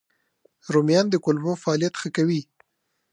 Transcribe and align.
رومیان 0.73 1.05
د 1.09 1.15
کولمو 1.23 1.53
فعالیت 1.63 1.93
ښه 2.01 2.09
کوي 2.17 2.41